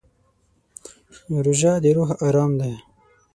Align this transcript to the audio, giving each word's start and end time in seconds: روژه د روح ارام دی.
روژه 1.45 1.73
د 1.83 1.85
روح 1.95 2.09
ارام 2.27 2.51
دی. 2.61 2.73